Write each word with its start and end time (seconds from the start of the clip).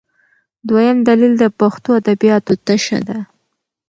دویم 0.67 0.97
دلیل 1.09 1.33
د 1.39 1.45
پښتو 1.59 1.89
ادبیاتو 1.99 2.53
تشه 2.65 2.99
ده. 3.07 3.17